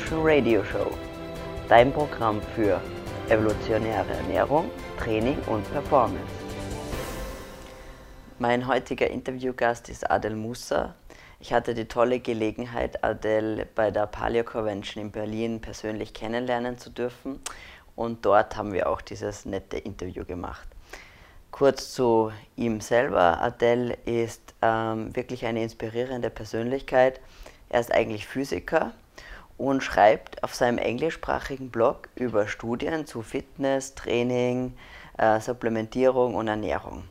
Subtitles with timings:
[0.00, 0.90] Evolution Radio Show,
[1.68, 2.80] dein Programm für
[3.28, 6.32] evolutionäre Ernährung, Training und Performance.
[8.38, 10.94] Mein heutiger Interviewgast ist Adel Musa.
[11.38, 16.90] Ich hatte die tolle Gelegenheit, Adel bei der Paleo Convention in Berlin persönlich kennenlernen zu
[16.90, 17.40] dürfen
[17.94, 20.68] und dort haben wir auch dieses nette Interview gemacht.
[21.50, 23.40] Kurz zu ihm selber.
[23.42, 27.20] Adel ist ähm, wirklich eine inspirierende Persönlichkeit.
[27.68, 28.92] Er ist eigentlich Physiker
[29.60, 34.74] und schreibt auf seinem englischsprachigen Blog über Studien zu Fitness, Training,
[35.18, 37.04] äh, Supplementierung und Ernährung.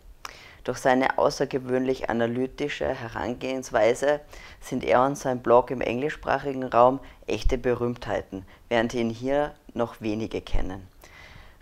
[0.63, 4.19] Durch seine außergewöhnlich analytische Herangehensweise
[4.61, 10.41] sind er und sein Blog im englischsprachigen Raum echte Berühmtheiten, während ihn hier noch wenige
[10.41, 10.87] kennen.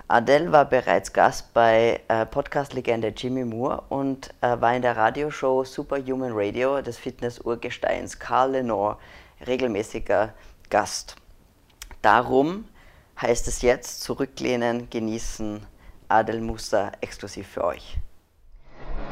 [0.08, 5.66] Adele war bereits Gast bei äh, Podcast-Legende Jimmy Moore und äh, war in der Radioshow
[5.66, 8.98] Superhuman Radio des Fitness-Urgesteins Carl Lenore
[9.46, 10.34] regelmäßiger
[10.70, 11.16] Gast.
[12.02, 12.66] Darum
[13.22, 15.66] heißt es jetzt zurücklehnen, genießen,
[16.10, 17.98] Adel Musa exklusiv für euch.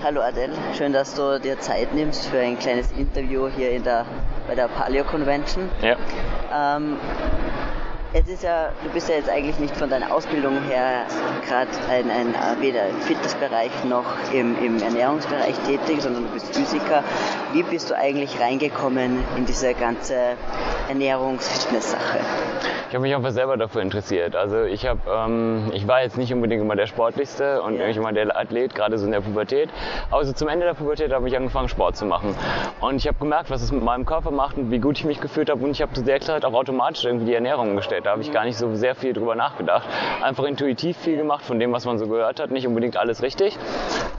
[0.03, 4.05] Hallo Adel, schön, dass du dir Zeit nimmst für ein kleines Interview hier in der,
[4.47, 5.69] bei der Paleo Convention.
[5.81, 5.97] Ja.
[6.77, 6.97] Ähm,
[8.15, 11.05] es ist ja, du bist ja jetzt eigentlich nicht von deiner Ausbildung her
[11.45, 17.03] gerade ein, ein, weder im Fitnessbereich noch im, im Ernährungsbereich tätig, sondern du bist Physiker.
[17.51, 20.15] Wie bist du eigentlich reingekommen in diese ganze
[20.87, 22.19] Ernährungs-Fitness-Sache?
[22.87, 24.35] Ich habe mich einfach selber dafür interessiert.
[24.35, 27.87] Also ich habe, ähm, ich war jetzt nicht unbedingt immer der Sportlichste und ja.
[27.87, 29.69] nicht immer der Athlet, gerade so in der Pubertät.
[30.11, 32.35] Aber so zum Ende der Pubertät habe ich angefangen Sport zu machen.
[32.79, 35.19] Und ich habe gemerkt, was es mit meinem Körper macht und wie gut ich mich
[35.19, 35.61] gefühlt habe.
[35.65, 38.04] Und ich habe zu der Zeit auch automatisch irgendwie die Ernährung umgestellt.
[38.05, 39.89] Da habe ich gar nicht so sehr viel drüber nachgedacht.
[40.21, 42.51] Einfach intuitiv viel gemacht von dem, was man so gehört hat.
[42.51, 43.57] Nicht unbedingt alles richtig.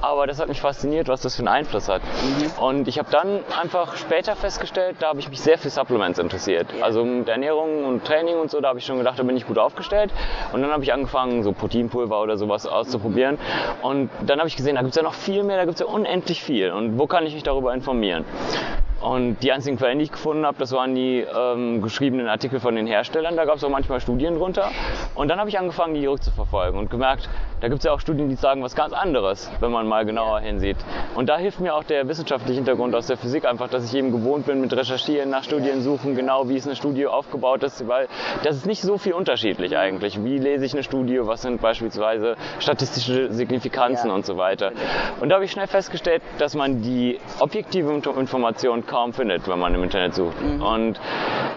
[0.00, 2.02] Aber das hat mich fasziniert, was das für einen Einfluss hat.
[2.02, 2.64] Mhm.
[2.64, 6.66] Und ich habe dann einfach später festgestellt, da habe ich mich sehr für Supplements interessiert.
[6.82, 9.46] Also mit Ernährung und Training und so, da habe ich schon gedacht, da bin ich
[9.46, 10.12] gut aufgestellt.
[10.52, 13.38] Und dann habe ich angefangen, so Proteinpulver oder sowas auszuprobieren.
[13.82, 15.86] Und dann habe ich gesehen, da gibt es ja noch viel mehr, da gibt es
[15.86, 16.72] ja unendlich viel.
[16.72, 18.24] Und wo kann ich mich darüber informieren?
[19.06, 22.74] Und die einzigen Quellen, die ich gefunden habe, das waren die ähm, geschriebenen Artikel von
[22.74, 23.36] den Herstellern.
[23.36, 24.72] Da gab es auch manchmal Studien drunter.
[25.14, 27.28] Und dann habe ich angefangen, die rückzuverfolgen und gemerkt,
[27.60, 30.40] da gibt es ja auch Studien, die sagen was ganz anderes, wenn man mal genauer
[30.40, 30.76] hinsieht.
[31.14, 34.10] Und da hilft mir auch der wissenschaftliche Hintergrund aus der Physik einfach, dass ich eben
[34.10, 38.08] gewohnt bin mit Recherchieren, nach Studien suchen, genau wie ist eine Studie aufgebaut ist, weil
[38.42, 40.22] das ist nicht so viel unterschiedlich eigentlich.
[40.22, 44.16] Wie lese ich eine Studie, was sind beispielsweise statistische Signifikanzen ja.
[44.16, 44.72] und so weiter.
[45.20, 49.74] Und da habe ich schnell festgestellt, dass man die objektive Information kaum findet, wenn man
[49.74, 50.40] im Internet sucht.
[50.40, 50.62] Mhm.
[50.62, 51.00] Und,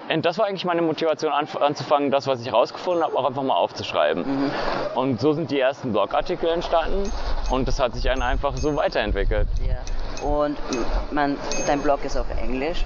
[0.09, 3.55] und, das war eigentlich meine Motivation anzufangen, das, was ich herausgefunden habe, auch einfach mal
[3.55, 4.23] aufzuschreiben.
[4.23, 4.51] Mhm.
[4.95, 7.09] Und so sind die ersten Blogartikel entstanden
[7.49, 9.47] und das hat sich dann einfach so weiterentwickelt.
[9.65, 10.27] Ja.
[10.27, 10.57] Und
[11.11, 12.83] man, dein Blog ist auf Englisch.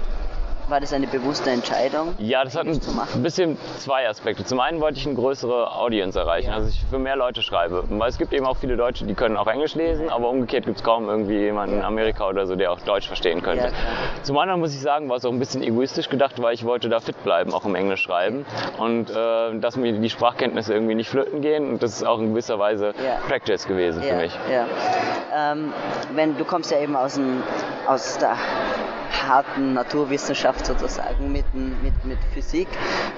[0.68, 2.14] War das eine bewusste Entscheidung?
[2.18, 4.44] Ja, das hat ein bisschen zwei Aspekte.
[4.44, 6.54] Zum einen wollte ich eine größere Audience erreichen, ja.
[6.54, 7.84] also ich für mehr Leute schreibe.
[7.88, 10.78] Weil es gibt eben auch viele Deutsche, die können auch Englisch lesen, aber umgekehrt gibt
[10.78, 13.66] es kaum irgendwie jemanden in Amerika oder so, der auch Deutsch verstehen könnte.
[13.66, 13.72] Ja,
[14.22, 16.88] Zum anderen muss ich sagen, war es auch ein bisschen egoistisch gedacht, weil ich wollte
[16.88, 18.46] da fit bleiben, auch im Englisch schreiben.
[18.78, 21.68] Und äh, dass mir die Sprachkenntnisse irgendwie nicht flöten gehen.
[21.68, 23.16] Und das ist auch in gewisser Weise ja.
[23.28, 24.32] Practice gewesen für mich.
[24.50, 24.66] Ja.
[25.52, 25.72] Ähm,
[26.14, 27.42] wenn, du kommst ja eben aus, dem,
[27.86, 28.36] aus der
[29.22, 32.68] harten Naturwissenschaft sozusagen mit, mit, mit Physik.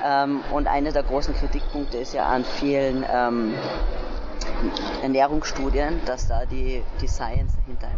[0.05, 3.55] Ähm, und einer der großen Kritikpunkte ist ja an vielen ähm,
[5.03, 7.89] Ernährungsstudien, dass da die, die Science dahinter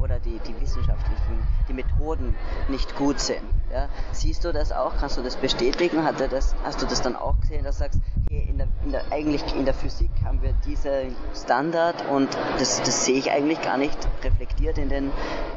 [0.00, 2.36] oder die, die wissenschaftlichen, die Methoden
[2.68, 3.40] nicht gut sind.
[3.72, 3.88] Ja?
[4.12, 4.92] Siehst du das auch?
[4.98, 6.04] Kannst du das bestätigen?
[6.04, 8.92] Hat das, hast du das dann auch gesehen, dass du sagst, hey, in der, in
[8.92, 13.60] der, eigentlich in der Physik haben wir diesen Standard und das, das sehe ich eigentlich
[13.62, 15.10] gar nicht reflektiert in den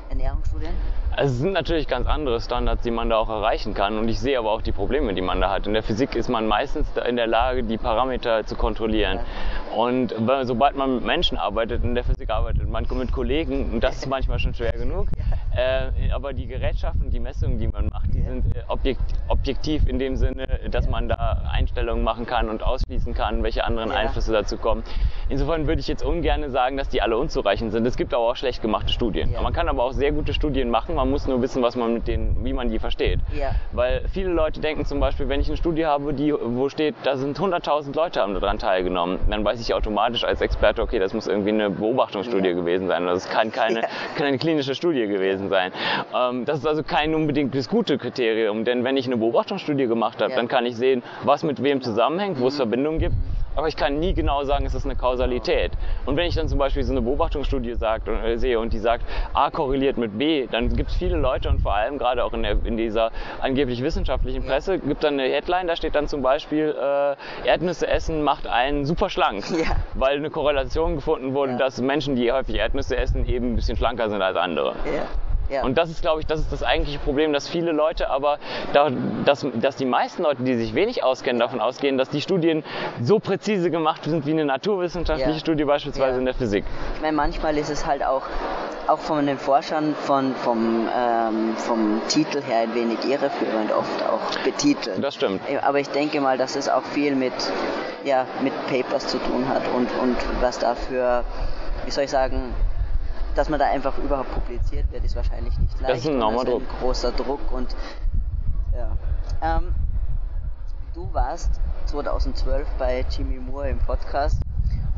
[0.09, 0.73] Ernährungsstudien?
[1.17, 3.97] Also es sind natürlich ganz andere Standards, die man da auch erreichen kann.
[3.97, 5.65] Und ich sehe aber auch die Probleme, die man da hat.
[5.65, 9.21] In der Physik ist man meistens in der Lage, die Parameter zu kontrollieren.
[9.75, 10.13] Und
[10.43, 14.07] sobald man mit Menschen arbeitet, in der Physik arbeitet man mit Kollegen, und das ist
[14.07, 15.07] manchmal schon schwer genug.
[15.55, 19.99] Äh, aber die Gerätschaften, die Messungen, die man macht, die sind äh, objekt, objektiv in
[19.99, 24.57] dem Sinne, dass man da Einstellungen machen kann und ausschließen kann, welche anderen Einflüsse dazu
[24.57, 24.83] kommen.
[25.29, 27.85] Insofern würde ich jetzt ungern sagen, dass die alle unzureichend sind.
[27.85, 29.33] Es gibt aber auch schlecht gemachte Studien.
[29.41, 32.07] Man kann aber auch sehr gute Studien machen man muss nur wissen, was man mit
[32.07, 33.19] denen, wie man die versteht.
[33.37, 33.51] Ja.
[33.73, 37.17] Weil viele Leute denken zum Beispiel, wenn ich eine Studie habe, die, wo steht, da
[37.17, 41.27] sind 100.000 Leute haben daran teilgenommen, dann weiß ich automatisch als Experte, okay, das muss
[41.27, 42.53] irgendwie eine Beobachtungsstudie ja.
[42.55, 43.05] gewesen sein.
[43.05, 43.87] Das kann keine, ja.
[44.15, 45.71] keine klinische Studie gewesen sein.
[46.13, 50.33] Ähm, das ist also kein unbedingtes gute Kriterium, denn wenn ich eine Beobachtungsstudie gemacht habe,
[50.33, 52.57] dann kann ich sehen, was mit wem zusammenhängt, wo es mhm.
[52.57, 53.15] Verbindungen gibt
[53.55, 55.71] aber ich kann nie genau sagen, ist das eine Kausalität.
[56.05, 59.03] Und wenn ich dann zum Beispiel so eine Beobachtungsstudie sagt, äh, sehe und die sagt,
[59.33, 62.43] A korreliert mit B, dann gibt es viele Leute und vor allem gerade auch in,
[62.43, 63.11] der, in dieser
[63.41, 68.23] angeblich wissenschaftlichen Presse, gibt dann eine Headline, da steht dann zum Beispiel, äh, Erdnüsse essen
[68.23, 69.43] macht einen super schlank.
[69.55, 69.77] Ja.
[69.93, 71.57] Weil eine Korrelation gefunden wurde, ja.
[71.57, 74.75] dass Menschen, die häufig Erdnüsse essen, eben ein bisschen schlanker sind als andere.
[74.85, 75.07] Ja.
[75.49, 75.63] Ja.
[75.63, 78.39] Und das ist, glaube ich, das ist das eigentliche Problem, dass viele Leute aber,
[78.73, 78.89] da,
[79.25, 82.63] dass, dass die meisten Leute, die sich wenig auskennen, davon ausgehen, dass die Studien
[83.01, 85.39] so präzise gemacht sind wie eine naturwissenschaftliche ja.
[85.39, 86.19] Studie beispielsweise ja.
[86.19, 86.65] in der Physik.
[86.95, 88.23] Ich meine, manchmal ist es halt auch,
[88.87, 94.43] auch von den Forschern von, vom, ähm, vom Titel her ein wenig irreführend oft auch
[94.43, 95.03] betitelt.
[95.03, 95.41] Das stimmt.
[95.61, 97.33] Aber ich denke mal, dass es auch viel mit,
[98.03, 101.23] ja, mit Papers zu tun hat und, und was dafür,
[101.85, 102.53] wie soll ich sagen,
[103.35, 105.93] dass man da einfach überhaupt publiziert wird, ist wahrscheinlich nicht leicht.
[105.93, 106.61] Das ist ein enormer Druck.
[106.61, 107.75] Ein großer Druck und
[108.73, 108.97] ja.
[109.41, 109.75] Ähm,
[110.93, 114.41] du warst 2012 bei Jimmy Moore im Podcast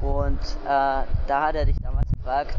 [0.02, 2.58] und äh, da hat er dich damals gefragt,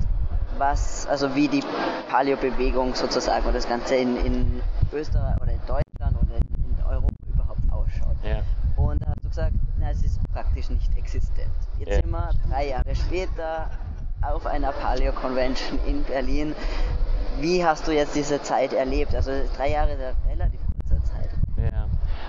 [0.57, 1.63] was, also wie die
[2.11, 7.61] Paleo-Bewegung sozusagen oder das Ganze in, in Österreich oder in Deutschland oder in Europa überhaupt
[7.71, 8.17] ausschaut.
[8.25, 8.43] Ja.
[8.77, 11.51] Und da hast du gesagt, na, es ist praktisch nicht existent.
[11.79, 12.01] Jetzt ja.
[12.01, 13.71] sind wir drei Jahre später,
[14.23, 16.55] auf einer Paleo Convention in Berlin.
[17.41, 19.15] Wie hast du jetzt diese Zeit erlebt?
[19.15, 21.31] Also drei Jahre ist ja relativ kurzer Zeit.
[21.56, 21.87] Ja.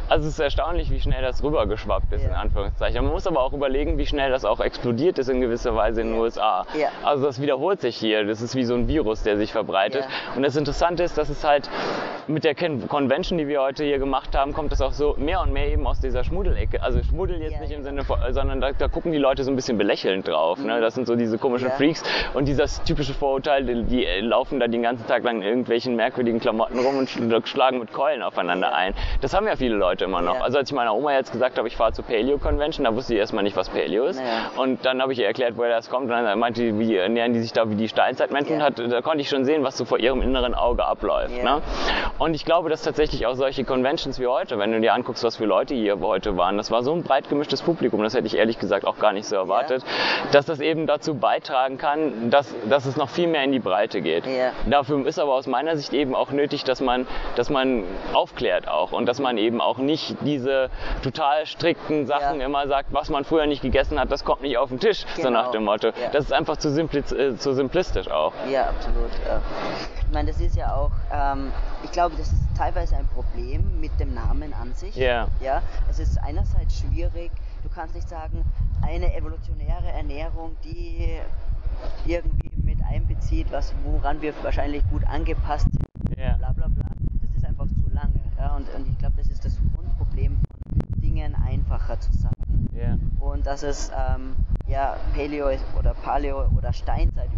[0.07, 2.29] Also es ist erstaunlich, wie schnell das rübergeschwappt ist, ja.
[2.29, 3.03] in Anführungszeichen.
[3.03, 6.07] Man muss aber auch überlegen, wie schnell das auch explodiert ist in gewisser Weise in
[6.07, 6.21] den ja.
[6.21, 6.65] USA.
[6.77, 6.89] Ja.
[7.03, 8.25] Also das wiederholt sich hier.
[8.25, 10.03] Das ist wie so ein Virus, der sich verbreitet.
[10.35, 11.69] Und das Interessante ist, dass es halt
[12.29, 15.51] mit der Convention, die wir heute hier gemacht haben, kommt das auch so mehr und
[15.51, 16.81] mehr eben aus dieser Schmuddelecke.
[16.81, 19.55] Also Schmuddel jetzt nicht im Sinne von, sondern da, da, gucken die Leute so ein
[19.55, 20.59] bisschen belächelnd drauf.
[20.59, 20.77] Ne?
[20.77, 20.81] Mhm.
[20.81, 22.03] Das sind so diese komischen Freaks.
[22.35, 26.39] Und dieses typische Vorurteil, die, die, laufen da den ganzen Tag lang in irgendwelchen merkwürdigen
[26.39, 27.09] Klamotten rum und
[27.47, 28.93] schlagen mit Keulen aufeinander ein.
[29.21, 30.35] Das haben ja viele Leute immer noch.
[30.35, 30.41] Ja.
[30.41, 33.15] Also als ich meiner Oma jetzt gesagt habe, ich fahre zur Paleo Convention, da wusste
[33.15, 34.19] ich erstmal nicht, was Paleo ist.
[34.19, 34.61] Ja.
[34.61, 36.03] Und dann habe ich ihr erklärt, woher das kommt.
[36.03, 38.59] Und dann meinte sie, wie ernähren die sich da wie die Steinzeitmenschen.
[38.59, 38.65] Ja.
[38.65, 41.43] Hat, da konnte ich schon sehen, was so vor ihrem inneren Auge abläuft.
[41.43, 41.61] Ne?
[42.19, 45.37] Und ich glaube, dass tatsächlich auch solche Conventions wie heute, wenn du dir anguckst, was
[45.37, 48.35] für Leute hier heute waren, das war so ein breit gemischtes Publikum, das hätte ich
[48.35, 49.85] ehrlich gesagt auch gar nicht so erwartet,
[50.33, 54.01] dass das eben dazu beitragen kann, dass, dass es noch viel mehr in die Breite
[54.01, 54.25] geht.
[54.69, 57.07] Dafür ist aber aus meiner Sicht eben auch nötig, dass man,
[57.37, 60.69] dass man aufklärt auch und dass man eben auch nicht diese
[61.01, 62.45] total strikten Sachen ja.
[62.45, 65.27] immer sagt, was man früher nicht gegessen hat, das kommt nicht auf den Tisch, genau.
[65.27, 65.87] so nach dem Motto.
[65.87, 66.09] Ja.
[66.11, 68.33] Das ist einfach zu, simpliz äh, zu simplistisch auch.
[68.51, 69.11] Ja, absolut.
[70.09, 71.51] Ich meine, das ist ja auch, ähm,
[71.83, 74.97] ich glaube, das ist teilweise ein Problem mit dem Namen an sich.
[74.97, 75.27] Yeah.
[75.39, 75.61] Ja.
[75.87, 77.29] Es ist einerseits schwierig,
[77.61, 78.43] du kannst nicht sagen,
[78.81, 81.19] eine evolutionäre Ernährung, die
[82.07, 86.37] irgendwie mit einbezieht, was, woran wir wahrscheinlich gut angepasst sind, yeah.
[86.37, 86.85] bla bla bla.
[87.21, 88.19] Das ist einfach zu lange.
[88.39, 88.55] Ja?
[88.55, 92.67] Und, und ich glaube, das ist das Grundproblem von Dingen einfacher zu sagen.
[92.75, 92.97] Yeah.
[93.19, 94.35] Und dass es ähm,
[94.65, 97.29] ja, Paleo oder Paleo oder Steinzeit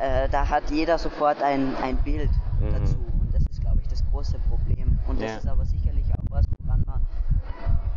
[0.00, 2.30] äh, da hat jeder sofort ein, ein Bild
[2.60, 2.72] mhm.
[2.72, 2.96] dazu.
[2.96, 4.98] Und das ist, glaube ich, das große Problem.
[5.06, 7.00] Und das ist aber sicherlich auch was, woran man,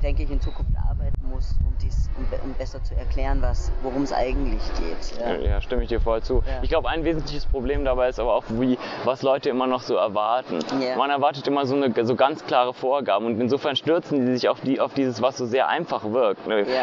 [0.02, 3.42] denke ich, in Zukunft arbeiten muss, um, dies, um, um besser zu erklären,
[3.84, 5.20] worum es eigentlich geht.
[5.20, 5.36] Ja.
[5.36, 6.44] ja, stimme ich dir voll zu.
[6.46, 6.62] Ja.
[6.62, 9.96] Ich glaube, ein wesentliches Problem dabei ist aber auch, wie, was Leute immer noch so
[9.96, 10.60] erwarten.
[10.82, 10.98] Ja.
[10.98, 14.60] Man erwartet immer so, eine, so ganz klare Vorgaben und insofern stürzen die sich auf,
[14.60, 16.42] die, auf dieses, was so sehr einfach wirkt.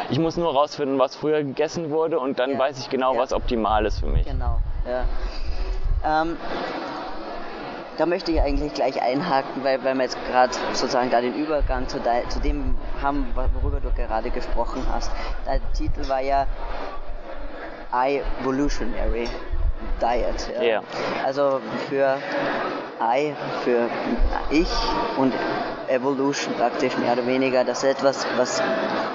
[0.08, 3.84] Ich muss nur rausfinden, was früher gegessen wurde und dann weiß ich genau, was optimal
[3.84, 4.26] ist für mich.
[4.26, 5.04] Genau, ja.
[6.04, 6.36] Ähm,
[7.98, 11.86] da möchte ich eigentlich gleich einhaken, weil, weil wir jetzt gerade sozusagen da den Übergang
[11.86, 15.10] zu, de, zu dem haben, worüber du gerade gesprochen hast.
[15.46, 16.46] Der Titel war ja
[17.92, 19.28] Evolutionary
[20.00, 20.50] Diet.
[20.56, 20.62] Ja.
[20.62, 20.82] Yeah.
[21.24, 22.18] Also für
[23.02, 23.34] I,
[23.64, 23.88] für
[24.50, 24.70] ich
[25.16, 25.34] und
[25.90, 28.62] Evolution praktisch mehr oder weniger, dass etwas, was,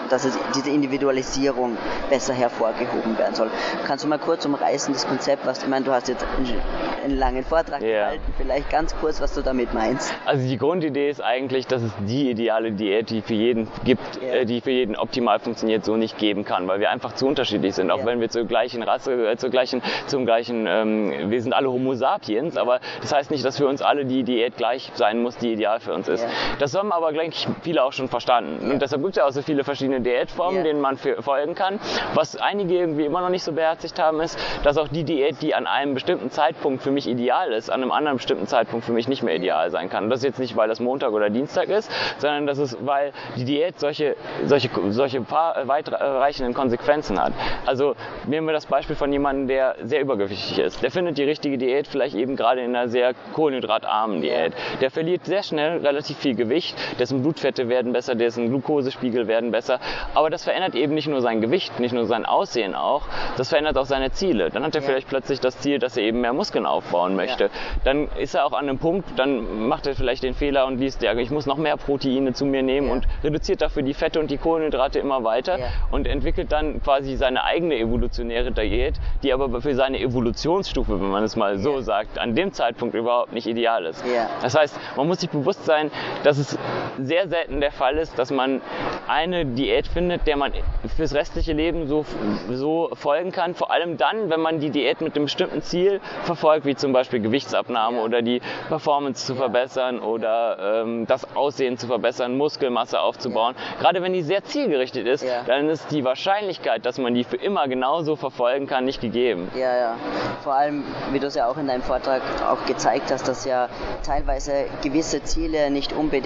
[0.09, 1.77] dass es, diese Individualisierung
[2.09, 3.49] besser hervorgehoben werden soll.
[3.85, 6.61] Kannst du mal kurz umreißen, das Konzept, was du meinst, du hast jetzt einen,
[7.03, 8.05] einen langen Vortrag yeah.
[8.05, 10.13] gehalten, vielleicht ganz kurz, was du damit meinst.
[10.25, 14.35] Also die Grundidee ist eigentlich, dass es die ideale Diät, die für jeden gibt, yeah.
[14.35, 17.75] äh, die für jeden optimal funktioniert, so nicht geben kann, weil wir einfach zu unterschiedlich
[17.75, 18.07] sind, auch yeah.
[18.07, 21.93] wenn wir zur gleichen Rasse, äh, zur gleichen, zum gleichen, ähm, wir sind alle Homo
[21.93, 25.53] sapiens, aber das heißt nicht, dass für uns alle die Diät gleich sein muss, die
[25.53, 26.25] ideal für uns ist.
[26.65, 28.71] Das haben aber, glaube ich, viele auch schon verstanden.
[28.71, 31.79] Und deshalb gibt es ja auch so viele verschiedene Diätformen, denen man folgen kann.
[32.15, 35.53] Was einige irgendwie immer noch nicht so beherzigt haben, ist, dass auch die Diät, die
[35.53, 39.07] an einem bestimmten Zeitpunkt für mich ideal ist, an einem anderen bestimmten Zeitpunkt für mich
[39.07, 40.05] nicht mehr ideal sein kann.
[40.05, 43.11] Und das ist jetzt nicht, weil das Montag oder Dienstag ist, sondern das ist, weil
[43.35, 47.33] die Diät solche, solche, solche weitreichenden Konsequenzen hat.
[47.67, 47.95] Also
[48.25, 50.81] nehmen wir das Beispiel von jemandem, der sehr übergewichtig ist.
[50.81, 54.53] Der findet die richtige Diät vielleicht eben gerade in einer sehr kohlenhydrat kohlenhydratarmen Diät.
[54.81, 56.54] Der verliert sehr schnell relativ viel Gewicht,
[56.99, 59.79] dessen Blutfette werden besser, dessen Glukosespiegel werden besser.
[60.13, 63.03] Aber das verändert eben nicht nur sein Gewicht, nicht nur sein Aussehen auch,
[63.37, 64.49] das verändert auch seine Ziele.
[64.49, 64.87] Dann hat er ja.
[64.87, 67.45] vielleicht plötzlich das Ziel, dass er eben mehr Muskeln aufbauen möchte.
[67.45, 67.49] Ja.
[67.83, 71.01] Dann ist er auch an einem Punkt, dann macht er vielleicht den Fehler und liest,
[71.01, 72.93] ja, ich muss noch mehr Proteine zu mir nehmen ja.
[72.93, 75.57] und reduziert dafür die Fette und die Kohlenhydrate immer weiter
[75.91, 81.23] und entwickelt dann quasi seine eigene evolutionäre Diät, die aber für seine Evolutionsstufe, wenn man
[81.23, 84.03] es mal so sagt, an dem Zeitpunkt überhaupt nicht ideal ist.
[84.41, 85.91] Das heißt, man muss sich bewusst sein,
[86.23, 86.57] dass es
[87.01, 88.61] sehr selten der Fall ist, dass man
[89.07, 90.53] eine Diät findet, der man
[90.95, 92.05] fürs restliche Leben so,
[92.51, 93.55] so folgen kann.
[93.55, 97.19] Vor allem dann, wenn man die Diät mit einem bestimmten Ziel verfolgt, wie zum Beispiel
[97.19, 103.55] Gewichtsabnahme oder die Performance zu verbessern oder ähm, das Aussehen zu verbessern, Muskelmasse aufzubauen.
[103.79, 107.67] Gerade wenn die sehr zielgerichtet ist, dann ist die Wahrscheinlichkeit, dass man die für immer
[107.67, 109.49] genauso verfolgen kann, nicht gegeben.
[109.55, 109.95] Ja, ja.
[110.43, 113.69] Vor allem, wie du es ja auch in deinem Vortrag auch gezeigt hast, dass ja
[114.03, 116.24] teilweise gewisse Ziele nicht unbedingt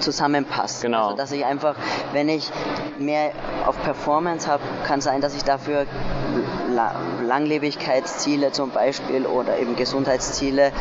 [0.00, 0.82] zusammenpassen.
[0.90, 1.04] Genau.
[1.04, 1.76] Also, dass ich einfach,
[2.12, 2.50] wenn ich
[2.98, 3.32] mehr
[3.66, 5.86] auf Performance habe, kann sein, dass ich dafür
[7.26, 10.72] Langlebigkeitsziele zum Beispiel oder eben Gesundheitsziele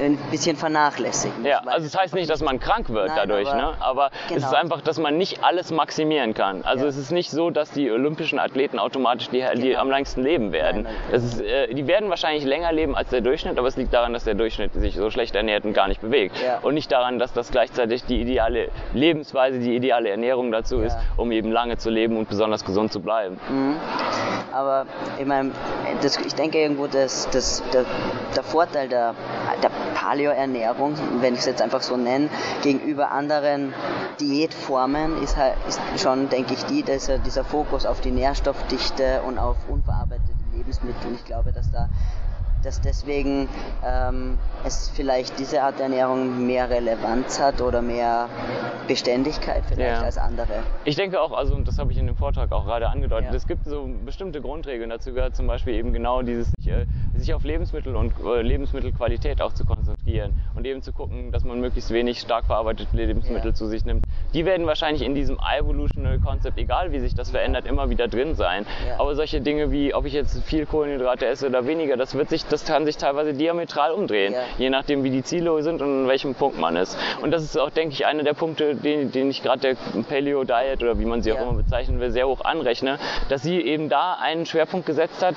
[0.00, 1.44] ein bisschen vernachlässigen.
[1.44, 3.74] Ja, also es das heißt nicht, dass man krank wird Nein, dadurch, aber, ne?
[3.80, 4.38] aber genau.
[4.38, 4.60] es ist genau.
[4.60, 6.62] einfach, dass man nicht alles maximieren kann.
[6.62, 6.90] Also ja.
[6.90, 9.80] es ist nicht so, dass die olympischen Athleten automatisch die, die genau.
[9.80, 10.82] am längsten leben werden.
[10.84, 14.12] Nein, ist, äh, die werden wahrscheinlich länger leben als der Durchschnitt, aber es liegt daran,
[14.12, 16.36] dass der Durchschnitt sich so schlecht ernährt und gar nicht bewegt.
[16.42, 16.58] Ja.
[16.62, 20.86] Und nicht daran, dass das gleichzeitig die ideale Lebensweise, die ideale Ernährung dazu ja.
[20.86, 23.38] ist, um eben lange zu leben und besonders gesund zu bleiben.
[23.48, 23.76] Mhm.
[24.52, 24.86] Aber
[25.18, 25.52] ich meine,
[26.26, 27.84] ich denke irgendwo, dass, dass der,
[28.34, 29.14] der Vorteil der
[30.00, 32.30] Paleo-Ernährung, wenn ich es jetzt einfach so nenne,
[32.62, 33.74] gegenüber anderen
[34.18, 39.38] Diätformen ist, halt, ist schon, denke ich, die, dass dieser Fokus auf die Nährstoffdichte und
[39.38, 41.12] auf unverarbeitete Lebensmittel.
[41.14, 41.88] Ich glaube, dass da
[42.62, 43.48] dass deswegen
[43.84, 48.28] ähm, es vielleicht diese Art Ernährung mehr Relevanz hat oder mehr
[48.86, 50.02] Beständigkeit vielleicht ja.
[50.02, 50.62] als andere.
[50.84, 53.36] Ich denke auch, also das habe ich in dem Vortrag auch gerade angedeutet, ja.
[53.36, 54.90] es gibt so bestimmte Grundregeln.
[54.90, 56.86] Dazu gehört zum Beispiel eben genau dieses, äh,
[57.20, 61.60] sich auf Lebensmittel und äh, Lebensmittelqualität auch zu konzentrieren und eben zu gucken, dass man
[61.60, 63.54] möglichst wenig stark verarbeitete Lebensmittel ja.
[63.54, 64.04] zu sich nimmt.
[64.34, 68.34] Die werden wahrscheinlich in diesem Evolutional Concept, egal wie sich das verändert, immer wieder drin
[68.34, 68.66] sein.
[68.98, 72.44] Aber solche Dinge wie, ob ich jetzt viel Kohlenhydrate esse oder weniger, das wird sich
[72.46, 74.40] das kann sich teilweise diametral umdrehen, ja.
[74.58, 76.98] je nachdem wie die Ziele sind und an welchem Punkt man ist.
[77.22, 79.76] Und das ist auch, denke ich, einer der Punkte, den, den ich gerade der
[80.08, 83.60] Paleo Diet oder wie man sie auch immer bezeichnen will, sehr hoch anrechne, dass sie
[83.60, 85.34] eben da einen Schwerpunkt gesetzt hat,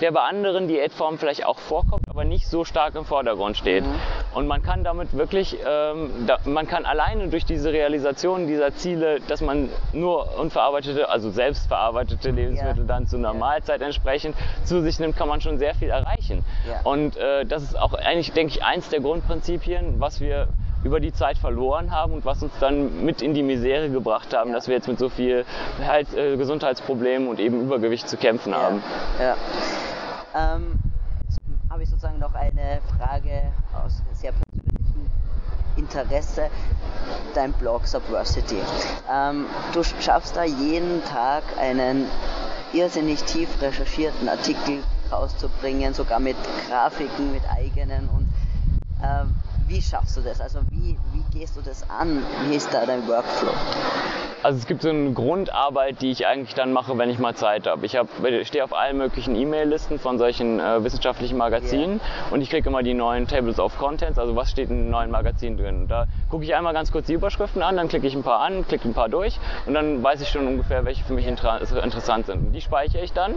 [0.00, 3.84] der bei anderen Diätformen vielleicht auch vorkommt, aber nicht so stark im Vordergrund steht.
[3.84, 3.94] Mhm.
[4.34, 9.20] Und man kann damit wirklich, ähm, da, man kann alleine durch diese Realisation dieser Ziele,
[9.20, 12.88] dass man nur unverarbeitete, also selbstverarbeitete Lebensmittel ja.
[12.88, 13.38] dann zu einer ja.
[13.38, 16.44] Mahlzeit entsprechend zu sich nimmt, kann man schon sehr viel erreichen.
[16.68, 16.80] Ja.
[16.84, 20.48] Und äh, das ist auch eigentlich, denke ich, eins der Grundprinzipien, was wir
[20.84, 24.50] über die Zeit verloren haben und was uns dann mit in die Misere gebracht haben,
[24.50, 24.56] ja.
[24.56, 25.44] dass wir jetzt mit so viel
[25.86, 28.58] halt, äh, Gesundheitsproblemen und eben Übergewicht zu kämpfen ja.
[28.58, 28.82] haben.
[29.20, 29.36] Ja.
[30.34, 30.78] Ähm,
[31.70, 35.10] habe ich sozusagen noch eine Frage aus sehr persönlichem
[35.76, 36.50] Interesse.
[37.34, 38.58] Dein Blog Subversity.
[39.10, 42.06] Ähm, du schaffst da jeden Tag einen
[42.72, 46.36] irrsinnig tief recherchierten Artikel rauszubringen, sogar mit
[46.68, 48.26] Grafiken, mit eigenen und
[49.02, 49.24] äh,
[49.68, 50.40] wie schaffst du das?
[50.40, 52.22] Also wie, wie gehst du das an?
[52.48, 53.52] Wie ist da dein Workflow?
[54.42, 57.68] Also es gibt so eine Grundarbeit, die ich eigentlich dann mache, wenn ich mal Zeit
[57.68, 57.86] habe.
[57.86, 58.08] Ich, hab,
[58.42, 62.32] stehe auf allen möglichen E-Mail-Listen von solchen äh, wissenschaftlichen Magazinen yeah.
[62.32, 65.12] und ich kriege immer die neuen Tables of Contents, also was steht in den neuen
[65.12, 65.86] Magazinen drin.
[65.86, 68.66] Da gucke ich einmal ganz kurz die Überschriften an, dann klicke ich ein paar an,
[68.66, 72.26] klicke ein paar durch und dann weiß ich schon ungefähr, welche für mich inter interessant
[72.26, 72.46] sind.
[72.46, 73.36] Und die speichere ich dann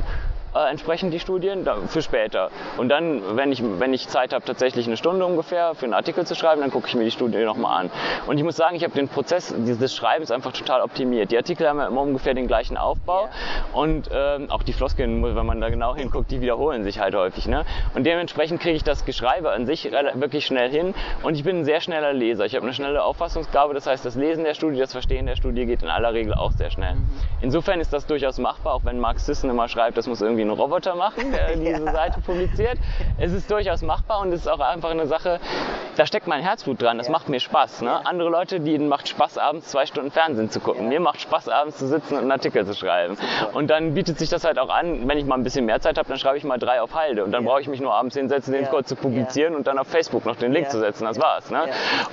[0.55, 2.49] äh, entsprechend die Studien für später.
[2.77, 6.25] Und dann, wenn ich, wenn ich Zeit habe, tatsächlich eine Stunde ungefähr für einen Artikel
[6.25, 7.91] zu schreiben, dann gucke ich mir die Studie nochmal an.
[8.27, 11.31] Und ich muss sagen, ich habe den Prozess des Schreibens einfach total optimiert.
[11.31, 13.31] Die Artikel haben ja immer ungefähr den gleichen Aufbau yeah.
[13.73, 17.47] und ähm, auch die Floskeln, wenn man da genau hinguckt, die wiederholen sich halt häufig.
[17.47, 17.65] Ne?
[17.93, 20.93] Und dementsprechend kriege ich das Geschreibe an sich wirklich schnell hin
[21.23, 22.45] und ich bin ein sehr schneller Leser.
[22.45, 25.65] Ich habe eine schnelle Auffassungsgabe, das heißt, das Lesen der Studie, das Verstehen der Studie
[25.65, 26.95] geht in aller Regel auch sehr schnell.
[26.95, 27.09] Mhm.
[27.41, 30.59] Insofern ist das durchaus machbar, auch wenn Marx Sisson immer schreibt, das muss irgendwie einen
[30.59, 31.91] Roboter machen, der diese ja.
[31.91, 32.77] Seite publiziert.
[33.17, 35.39] Es ist durchaus machbar und es ist auch einfach eine Sache,
[35.95, 37.13] da steckt mein Herzblut dran, das Ja.
[37.13, 37.81] macht mir Spaß.
[37.81, 37.89] Ne?
[37.89, 38.01] Ja.
[38.05, 40.89] Andere Leute, denen macht Spaß, abends zwei Stunden Fernsehen zu gucken.
[40.89, 43.17] Mir macht Spaß, abends zu sitzen und einen Artikel zu schreiben.
[43.53, 45.97] Und dann bietet sich das halt auch an, wenn ich mal ein bisschen mehr Zeit
[45.97, 47.23] habe, dann schreibe ich mal drei auf Halde.
[47.23, 49.87] Und dann brauche ich mich nur abends hinsetzen, den kurz zu publizieren und dann auf
[49.87, 51.05] Facebook noch den Link zu setzen.
[51.05, 51.49] Das war's.
[51.49, 51.63] Ne?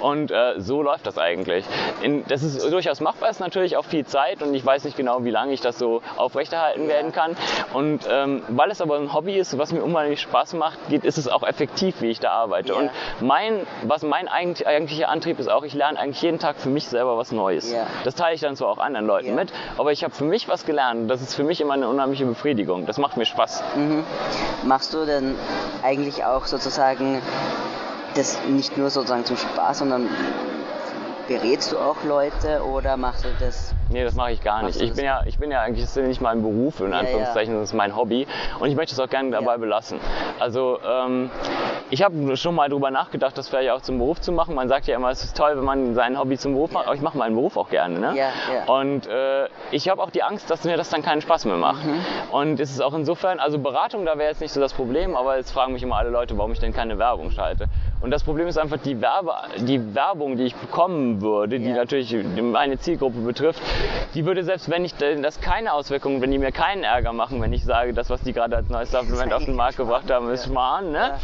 [0.01, 1.65] Und äh, so läuft das eigentlich.
[2.03, 5.25] In, das ist durchaus machbar, ist natürlich auch viel Zeit und ich weiß nicht genau,
[5.25, 7.37] wie lange ich das so aufrechterhalten werden kann.
[7.73, 11.19] Und ähm, weil es aber ein Hobby ist, was mir unheimlich Spaß macht, geht, ist
[11.19, 12.73] es auch effektiv, wie ich da arbeite.
[12.73, 12.79] Ja.
[12.79, 16.69] Und mein, was mein eigentlich, eigentlicher Antrieb ist auch, ich lerne eigentlich jeden Tag für
[16.69, 17.73] mich selber was Neues.
[17.73, 17.87] Ja.
[18.05, 19.35] Das teile ich dann zwar auch anderen Leuten Ja.
[19.35, 21.11] mit, aber ich habe für mich was gelernt.
[21.11, 22.87] Das ist für mich immer eine unheimliche Befriedigung.
[22.87, 23.63] Das macht mir Spaß.
[23.77, 24.05] Mhm.
[24.65, 25.35] Machst du denn
[25.83, 27.21] eigentlich auch sozusagen
[28.15, 30.09] das nicht nur sozusagen zum Spaß, sondern
[31.29, 33.75] berätst du auch Leute oder machst du das?
[33.89, 34.81] Nee, das mache ich gar nicht.
[34.81, 36.99] Ich bin ja, ich bin ja eigentlich, das ist ja nicht mein Beruf, in Ja,
[37.01, 38.27] Anführungszeichen, das ist mein Hobby.
[38.59, 39.57] Und ich möchte es auch gerne dabei Ja.
[39.59, 40.01] belassen.
[40.41, 41.31] Also, ähm,
[41.91, 44.55] ich habe schon mal drüber nachgedacht, das vielleicht auch zum Beruf zu machen.
[44.55, 46.87] Man sagt ja immer, es ist toll, wenn man sein Hobby zum Beruf macht.
[46.87, 47.99] Aber ich mache meinen Beruf auch gerne.
[47.99, 48.15] Ne?
[48.17, 48.73] Ja, ja.
[48.73, 51.85] Und äh, ich habe auch die Angst, dass mir das dann keinen Spaß mehr macht.
[51.85, 52.01] Mhm.
[52.31, 55.37] Und es ist auch insofern, also Beratung, da wäre jetzt nicht so das Problem, aber
[55.37, 57.67] jetzt fragen mich immer alle Leute, warum ich denn keine Werbung schalte.
[58.01, 60.55] Und das Problem ist einfach die, Werbe, die Werbung, die ich
[61.19, 61.77] bekommen würde, die Ja.
[61.77, 63.61] natürlich meine Zielgruppe betrifft,
[64.15, 67.53] die würde selbst wenn ich das keine Auswirkungen, wenn die mir keinen Ärger machen, wenn
[67.53, 70.47] ich sage, das, was die gerade als neues Supplement auf den Markt gebracht haben, ist
[70.47, 71.15] Schmarrn, ne?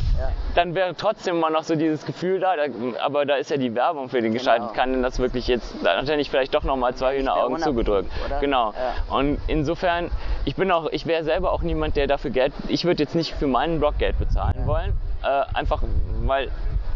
[0.54, 2.64] Dann wäre trotzdem immer noch so dieses Gefühl da, da,
[3.04, 5.96] aber da ist ja die Werbung für den geschaltet, kann denn das wirklich jetzt, da
[5.96, 8.10] hat er nicht vielleicht doch nochmal zwei Hühneraugen zugedrückt.
[8.26, 8.40] oder?
[8.40, 8.74] Genau.
[9.10, 10.10] Und insofern,
[10.44, 13.34] ich bin auch, ich wäre selber auch niemand, der dafür Geld, ich würde jetzt nicht
[13.34, 14.92] für meinen Blog Geld bezahlen wollen,
[15.22, 15.82] äh, einfach
[16.22, 16.48] weil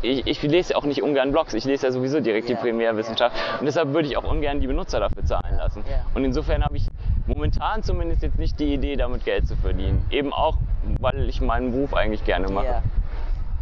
[0.02, 2.61] ich, ich lese ja auch nicht ungern Blogs, ich lese ja sowieso direkt die Ja,
[2.61, 5.85] Primärwissenschaft und deshalb würde ich auch ungern die Benutzer dafür zahlen lassen.
[5.88, 6.04] Ja.
[6.14, 6.88] Und insofern habe ich
[7.26, 10.04] momentan zumindest jetzt nicht die Idee, damit Geld zu verdienen.
[10.11, 10.56] Eben auch,
[11.00, 12.66] weil ich meinen Beruf eigentlich gerne mache.
[12.66, 12.82] Ja.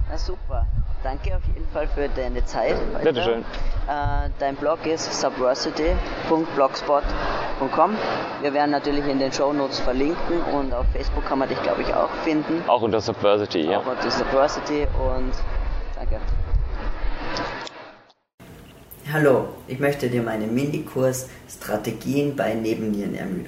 [0.09, 0.67] Na super.
[1.03, 2.77] Danke auf jeden Fall für deine Zeit.
[2.95, 3.05] Heute.
[3.05, 3.41] Bitteschön.
[3.41, 7.97] Äh, dein Blog ist subversity.blogspot.com.
[8.43, 11.95] Wir werden natürlich in den Shownotes verlinken und auf Facebook kann man dich, glaube ich,
[11.95, 12.63] auch finden.
[12.67, 13.79] Auch unter Subversity, ja.
[13.79, 15.33] Auch unter Subversity und
[16.01, 16.21] danke.
[19.13, 23.41] Hallo, ich möchte dir meinen Minikurs Strategien bei Nebennierenermüdung